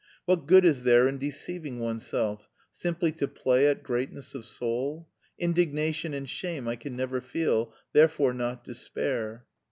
[0.25, 2.49] What good is there in deceiving oneself?
[2.71, 5.07] Simply to play at greatness of soul?
[5.37, 9.45] Indignation and shame I can never feel, therefore not despair.